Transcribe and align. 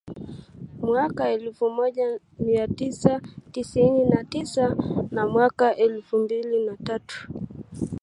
mwaka 0.81 1.29
elfu 1.31 1.69
moja 1.69 2.19
mia 2.39 2.67
tisa 2.67 3.21
tisini 3.51 4.05
na 4.05 4.23
tisa 4.23 4.75
na 5.11 5.27
mwaka 5.27 5.75
elfu 5.75 6.17
mbili 6.17 6.65
na 6.65 6.77
tatu 6.77 7.27